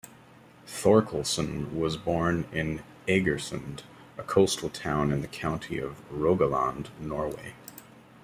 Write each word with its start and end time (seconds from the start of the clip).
Thorkelson 0.65 1.75
was 1.79 1.95
born 1.95 2.45
in 2.51 2.81
Egersund, 3.07 3.83
a 4.17 4.23
coastal 4.23 4.69
town 4.71 5.11
in 5.11 5.21
the 5.21 5.27
county 5.27 5.77
of 5.77 6.01
Rogaland, 6.09 6.87
Norway. 6.99 7.53